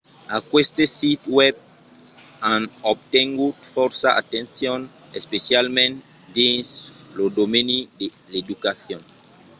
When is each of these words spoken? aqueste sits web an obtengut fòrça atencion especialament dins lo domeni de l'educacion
aqueste 0.39 0.83
sits 0.97 1.27
web 1.37 1.55
an 2.53 2.61
obtengut 2.93 3.55
fòrça 3.73 4.09
atencion 4.21 4.79
especialament 5.19 5.95
dins 6.37 6.67
lo 7.15 7.25
domeni 7.39 7.79
de 7.99 8.07
l'educacion 8.31 9.01